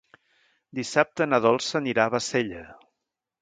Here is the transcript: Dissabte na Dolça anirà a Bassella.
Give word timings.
Dissabte 0.79 1.27
na 1.33 1.39
Dolça 1.43 1.77
anirà 1.81 2.07
a 2.07 2.13
Bassella. 2.17 2.65